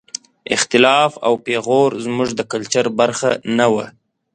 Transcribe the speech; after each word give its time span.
اختلاف 0.55 1.11
او 1.25 1.33
پېغور 1.45 1.91
زموږ 2.05 2.29
د 2.35 2.41
کلچر 2.51 2.85
برخه 2.99 3.31
نه 3.57 3.67
وه. 3.73 3.85